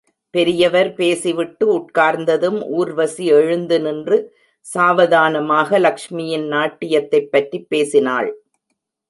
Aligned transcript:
பெரியவர் 0.29 0.93
பேசிவிட்டு 0.93 1.77
உட்கார்ந்ததும் 1.77 2.67
ஊர்வசி 2.67 3.25
எழுந்து 3.25 3.81
நின்று, 3.81 4.35
சாவதானமாக, 4.59 5.79
லக்ஷ்மியின் 5.79 6.47
நாட்டியத்தைப் 6.47 7.31
பற்றிப் 7.31 7.69
பேசினாள். 7.69 8.41